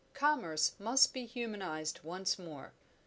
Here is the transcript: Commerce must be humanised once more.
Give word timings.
Commerce 0.15 0.71
must 0.79 1.13
be 1.13 1.27
humanised 1.27 1.99
once 2.03 2.39
more. 2.39 2.73